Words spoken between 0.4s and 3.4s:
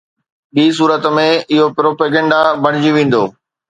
ٻي صورت ۾، اهو پروپيگنڊا بڻجي ويندو.